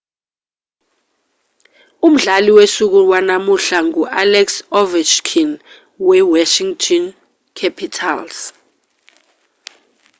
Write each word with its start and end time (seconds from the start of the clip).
umdlali 2.07 2.51
wosuku 2.57 2.99
wanamuhla 3.11 3.79
ngu-alex 3.87 4.47
ovechkin 4.79 5.49
wewashington 6.07 7.03
capitals 7.57 8.37